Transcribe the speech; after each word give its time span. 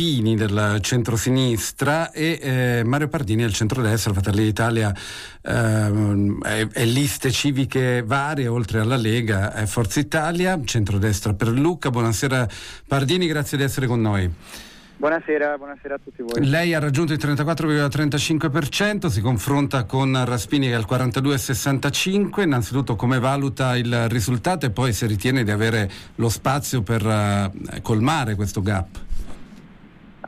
Pini 0.00 0.36
del 0.36 0.78
centro-sinistra 0.80 2.12
e 2.12 2.38
eh, 2.40 2.82
Mario 2.84 3.08
Pardini 3.08 3.42
del 3.42 3.52
centro-destra, 3.52 4.12
Fratelli 4.12 4.44
d'Italia 4.44 4.94
ehm, 5.42 6.40
e, 6.44 6.68
e 6.72 6.84
liste 6.84 7.32
civiche 7.32 8.04
varie, 8.06 8.46
oltre 8.46 8.78
alla 8.78 8.94
Lega, 8.94 9.52
è 9.52 9.66
Forza 9.66 9.98
Italia, 9.98 10.56
centro-destra 10.64 11.34
per 11.34 11.48
Luca. 11.48 11.90
Buonasera 11.90 12.46
Pardini, 12.86 13.26
grazie 13.26 13.58
di 13.58 13.64
essere 13.64 13.88
con 13.88 14.00
noi. 14.00 14.32
Buonasera, 14.98 15.56
buonasera, 15.58 15.96
a 15.96 15.98
tutti 15.98 16.22
voi. 16.22 16.46
Lei 16.46 16.74
ha 16.74 16.78
raggiunto 16.78 17.12
il 17.12 17.18
34,35%, 17.20 19.06
si 19.08 19.20
confronta 19.20 19.82
con 19.82 20.24
Raspini 20.24 20.68
che 20.68 20.74
è 20.74 20.76
al 20.76 20.86
42,65%. 20.88 22.40
Innanzitutto 22.40 22.94
come 22.94 23.18
valuta 23.18 23.76
il 23.76 24.08
risultato 24.08 24.64
e 24.64 24.70
poi 24.70 24.92
se 24.92 25.06
ritiene 25.06 25.42
di 25.42 25.50
avere 25.50 25.90
lo 26.14 26.28
spazio 26.28 26.82
per 26.82 27.04
uh, 27.04 27.82
colmare 27.82 28.36
questo 28.36 28.62
gap? 28.62 29.06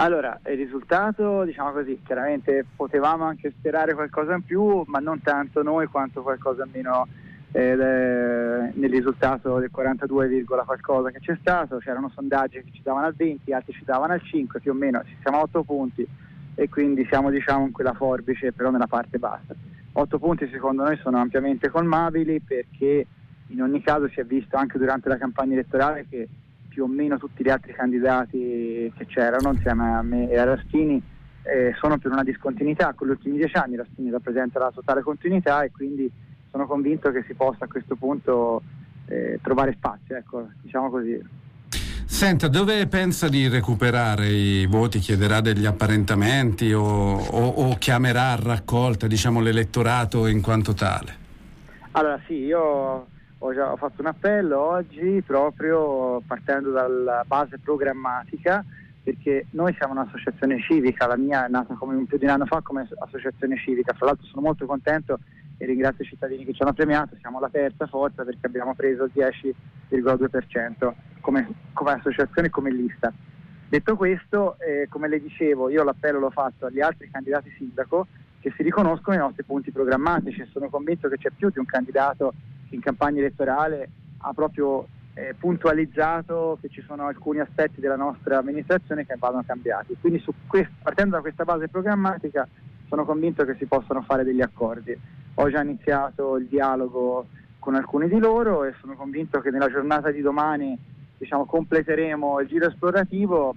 Allora, 0.00 0.40
il 0.46 0.56
risultato, 0.56 1.44
diciamo 1.44 1.72
così, 1.72 2.00
chiaramente 2.02 2.64
potevamo 2.74 3.24
anche 3.24 3.52
sperare 3.58 3.92
qualcosa 3.92 4.34
in 4.34 4.42
più, 4.42 4.82
ma 4.86 4.98
non 4.98 5.20
tanto 5.20 5.62
noi 5.62 5.88
quanto 5.88 6.22
qualcosa 6.22 6.64
in 6.64 6.70
meno 6.72 7.06
eh, 7.52 7.76
nel 7.76 8.90
risultato 8.90 9.58
del 9.58 9.70
42, 9.70 10.44
qualcosa 10.64 11.10
che 11.10 11.18
c'è 11.20 11.36
stato. 11.38 11.76
C'erano 11.76 12.10
sondaggi 12.14 12.62
che 12.62 12.70
ci 12.72 12.80
davano 12.82 13.08
al 13.08 13.14
20, 13.14 13.52
altri 13.52 13.74
ci 13.74 13.84
davano 13.84 14.14
al 14.14 14.22
5, 14.22 14.60
più 14.60 14.70
o 14.70 14.74
meno 14.74 15.02
ci 15.04 15.14
siamo 15.20 15.36
a 15.36 15.42
8 15.42 15.64
punti 15.64 16.08
e 16.54 16.68
quindi 16.70 17.04
siamo 17.04 17.28
diciamo 17.28 17.66
in 17.66 17.72
quella 17.72 17.92
forbice, 17.92 18.54
però 18.54 18.70
nella 18.70 18.86
parte 18.86 19.18
bassa. 19.18 19.54
8 19.92 20.18
punti 20.18 20.48
secondo 20.50 20.82
noi 20.82 20.96
sono 20.96 21.18
ampiamente 21.18 21.68
colmabili 21.68 22.40
perché 22.40 23.06
in 23.48 23.60
ogni 23.60 23.82
caso 23.82 24.08
si 24.08 24.20
è 24.20 24.24
visto 24.24 24.56
anche 24.56 24.78
durante 24.78 25.10
la 25.10 25.18
campagna 25.18 25.52
elettorale 25.52 26.06
che 26.08 26.26
più 26.70 26.84
o 26.84 26.86
meno 26.86 27.18
tutti 27.18 27.42
gli 27.42 27.50
altri 27.50 27.74
candidati 27.74 28.90
che 28.96 29.06
c'erano 29.06 29.52
insieme 29.52 29.92
a 29.92 30.02
me 30.02 30.30
e 30.30 30.38
a 30.38 30.44
Raschini 30.44 31.02
eh, 31.42 31.74
sono 31.78 31.98
per 31.98 32.12
una 32.12 32.22
discontinuità 32.22 32.92
con 32.94 33.08
gli 33.08 33.10
ultimi 33.10 33.36
dieci 33.36 33.56
anni, 33.56 33.76
Raschini 33.76 34.10
rappresenta 34.10 34.58
la 34.60 34.70
totale 34.72 35.02
continuità 35.02 35.62
e 35.62 35.72
quindi 35.72 36.10
sono 36.50 36.66
convinto 36.66 37.10
che 37.10 37.24
si 37.26 37.34
possa 37.34 37.64
a 37.64 37.68
questo 37.68 37.96
punto 37.96 38.62
eh, 39.06 39.38
trovare 39.42 39.74
spazio, 39.76 40.16
ecco, 40.16 40.48
diciamo 40.62 40.90
così. 40.90 41.38
Senta, 42.04 42.48
dove 42.48 42.86
pensa 42.86 43.28
di 43.28 43.48
recuperare 43.48 44.28
i 44.28 44.66
voti? 44.66 44.98
Chiederà 44.98 45.40
degli 45.40 45.64
apparentamenti 45.64 46.72
o, 46.72 46.82
o, 46.82 47.48
o 47.48 47.76
chiamerà 47.78 48.32
a 48.32 48.36
raccolta 48.36 49.06
diciamo, 49.06 49.40
l'elettorato 49.40 50.26
in 50.26 50.40
quanto 50.40 50.74
tale? 50.74 51.18
Allora 51.92 52.20
sì, 52.26 52.34
io 52.34 53.06
ho 53.42 53.54
già 53.54 53.74
fatto 53.76 54.02
un 54.02 54.06
appello 54.06 54.60
oggi 54.60 55.22
proprio 55.24 56.22
partendo 56.26 56.70
dalla 56.70 57.24
base 57.26 57.58
programmatica 57.58 58.62
perché 59.02 59.46
noi 59.52 59.74
siamo 59.78 59.94
un'associazione 59.94 60.60
civica, 60.60 61.06
la 61.06 61.16
mia 61.16 61.46
è 61.46 61.48
nata 61.48 61.74
come 61.74 62.04
più 62.04 62.18
di 62.18 62.24
un 62.24 62.30
anno 62.30 62.44
fa 62.44 62.60
come 62.60 62.86
associazione 62.98 63.56
civica, 63.56 63.94
fra 63.94 64.06
l'altro 64.06 64.26
sono 64.26 64.42
molto 64.42 64.66
contento 64.66 65.18
e 65.56 65.64
ringrazio 65.64 66.04
i 66.04 66.08
cittadini 66.08 66.44
che 66.44 66.52
ci 66.52 66.62
hanno 66.62 66.74
premiato, 66.74 67.16
siamo 67.18 67.40
la 67.40 67.48
terza 67.48 67.86
forza 67.86 68.24
perché 68.24 68.46
abbiamo 68.46 68.74
preso 68.74 69.04
il 69.04 69.12
10,2% 69.14 70.92
come, 71.20 71.48
come 71.72 71.92
associazione 71.92 72.48
e 72.48 72.50
come 72.50 72.70
lista. 72.70 73.10
Detto 73.68 73.96
questo, 73.96 74.58
eh, 74.58 74.86
come 74.90 75.08
le 75.08 75.20
dicevo, 75.20 75.70
io 75.70 75.82
l'appello 75.82 76.18
l'ho 76.18 76.30
fatto 76.30 76.66
agli 76.66 76.80
altri 76.80 77.10
candidati 77.10 77.50
sindaco 77.56 78.06
che 78.40 78.52
si 78.54 78.62
riconoscono 78.62 79.16
i 79.16 79.20
nostri 79.20 79.44
punti 79.44 79.70
programmatici 79.70 80.42
e 80.42 80.48
sono 80.52 80.68
convinto 80.68 81.08
che 81.08 81.16
c'è 81.16 81.30
più 81.30 81.48
di 81.50 81.58
un 81.58 81.66
candidato 81.66 82.34
in 82.70 82.80
campagna 82.80 83.20
elettorale 83.20 83.88
ha 84.18 84.32
proprio 84.32 84.86
eh, 85.14 85.34
puntualizzato 85.38 86.58
che 86.60 86.68
ci 86.68 86.82
sono 86.86 87.06
alcuni 87.06 87.40
aspetti 87.40 87.80
della 87.80 87.96
nostra 87.96 88.38
amministrazione 88.38 89.06
che 89.06 89.16
vanno 89.18 89.42
cambiati. 89.46 89.96
Quindi 90.00 90.24
quest- 90.46 90.70
partendo 90.82 91.16
da 91.16 91.20
questa 91.20 91.44
base 91.44 91.68
programmatica 91.68 92.46
sono 92.88 93.04
convinto 93.04 93.44
che 93.44 93.54
si 93.56 93.66
possano 93.66 94.02
fare 94.02 94.24
degli 94.24 94.40
accordi. 94.40 94.98
Ho 95.34 95.50
già 95.50 95.62
iniziato 95.62 96.36
il 96.36 96.46
dialogo 96.46 97.26
con 97.58 97.74
alcuni 97.74 98.08
di 98.08 98.18
loro 98.18 98.64
e 98.64 98.74
sono 98.80 98.94
convinto 98.94 99.40
che 99.40 99.50
nella 99.50 99.70
giornata 99.70 100.10
di 100.10 100.20
domani 100.20 100.76
diciamo, 101.16 101.44
completeremo 101.44 102.40
il 102.40 102.48
giro 102.48 102.66
esplorativo 102.66 103.54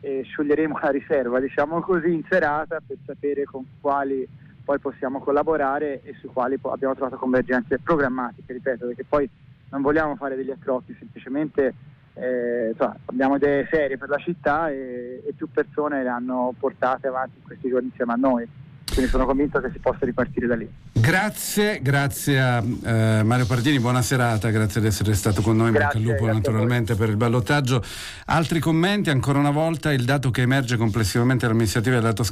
e 0.00 0.22
scioglieremo 0.24 0.78
la 0.82 0.90
riserva, 0.90 1.40
diciamo 1.40 1.80
così, 1.80 2.12
in 2.12 2.24
serata 2.28 2.82
per 2.86 2.96
sapere 3.06 3.44
con 3.44 3.64
quali 3.80 4.26
poi 4.64 4.78
possiamo 4.78 5.20
collaborare 5.20 6.02
e 6.02 6.14
sui 6.18 6.30
quali 6.30 6.58
abbiamo 6.62 6.94
trovato 6.94 7.16
convergenze 7.16 7.78
programmatiche, 7.78 8.52
ripeto, 8.54 8.86
perché 8.86 9.04
poi 9.04 9.28
non 9.70 9.82
vogliamo 9.82 10.16
fare 10.16 10.36
degli 10.36 10.50
accrocchi, 10.50 10.96
semplicemente 10.98 11.74
eh, 12.14 12.70
insomma, 12.70 12.96
abbiamo 13.06 13.36
idee 13.36 13.68
serie 13.70 13.98
per 13.98 14.08
la 14.08 14.18
città 14.18 14.70
e, 14.70 15.22
e 15.26 15.32
più 15.36 15.50
persone 15.50 16.02
le 16.02 16.08
hanno 16.08 16.54
portate 16.58 17.08
avanti 17.08 17.38
in 17.38 17.44
questi 17.44 17.68
giorni 17.68 17.88
insieme 17.88 18.12
a 18.12 18.16
noi 18.16 18.48
quindi 18.94 19.10
sono 19.10 19.26
convinto 19.26 19.60
che 19.60 19.70
si 19.72 19.78
possa 19.80 20.04
ripartire 20.04 20.46
da 20.46 20.54
lì. 20.54 20.70
Grazie, 20.92 21.80
grazie 21.82 22.40
a 22.40 22.62
eh, 22.62 23.22
Mario 23.24 23.44
Pardini, 23.44 23.80
buona 23.80 24.00
serata, 24.00 24.50
grazie 24.50 24.80
di 24.80 24.86
essere 24.86 25.14
stato 25.14 25.42
con 25.42 25.56
noi, 25.56 25.72
grazie, 25.72 25.98
al 25.98 26.04
lupo 26.04 26.26
naturalmente 26.26 26.94
per 26.94 27.08
il 27.08 27.16
ballottaggio. 27.16 27.82
Altri 28.26 28.60
commenti, 28.60 29.10
ancora 29.10 29.38
una 29.38 29.50
volta 29.50 29.92
il 29.92 30.04
dato 30.04 30.30
che 30.30 30.42
emerge 30.42 30.76
complessivamente 30.76 31.44
dall'amministrativa 31.44 31.96
della 31.96 32.12
Toscana 32.12 32.22